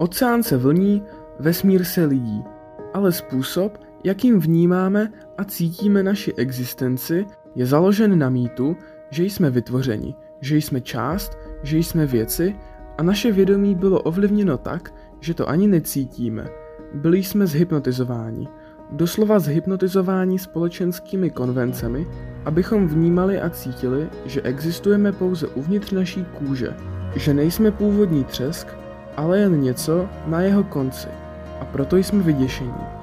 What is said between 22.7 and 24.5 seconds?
vnímali a cítili, že